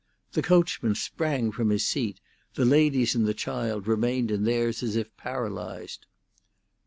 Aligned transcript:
The 0.31 0.41
coachman 0.41 0.95
sprang 0.95 1.51
from 1.51 1.69
his 1.69 1.85
seat, 1.85 2.19
the 2.55 2.65
ladies 2.65 3.13
and 3.13 3.27
the 3.27 3.35
child 3.35 3.85
remained 3.85 4.31
in 4.31 4.45
theirs 4.45 4.81
as 4.81 4.95
if 4.95 5.15
paralysed. 5.15 6.07